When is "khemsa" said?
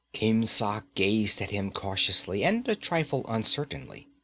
0.15-0.83